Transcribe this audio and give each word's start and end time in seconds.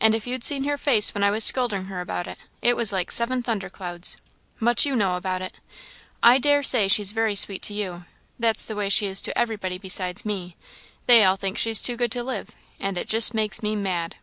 And 0.00 0.14
if 0.14 0.28
you'd 0.28 0.44
seen 0.44 0.62
her 0.62 0.78
face 0.78 1.12
when 1.12 1.24
I 1.24 1.32
was 1.32 1.42
scolding 1.42 1.86
her 1.86 2.00
about 2.00 2.28
it! 2.28 2.38
it 2.62 2.76
was 2.76 2.92
like 2.92 3.10
seven 3.10 3.42
thunderclouds. 3.42 4.16
Much 4.60 4.86
you 4.86 4.94
know 4.94 5.16
about 5.16 5.42
it! 5.42 5.54
I 6.22 6.38
dare 6.38 6.62
say 6.62 6.86
she's 6.86 7.10
very 7.10 7.34
sweet 7.34 7.62
to 7.62 7.74
you; 7.74 8.04
that's 8.38 8.64
the 8.64 8.76
way 8.76 8.88
she 8.88 9.08
is 9.08 9.20
to 9.22 9.36
everybody 9.36 9.78
beside 9.78 10.24
me; 10.24 10.56
they 11.06 11.24
all 11.24 11.34
think 11.34 11.58
she's 11.58 11.82
too 11.82 11.96
good 11.96 12.12
to 12.12 12.22
live; 12.22 12.52
and 12.78 12.96
it 12.96 13.08
just 13.08 13.34
makes 13.34 13.60
me 13.60 13.74
mad!" 13.74 14.14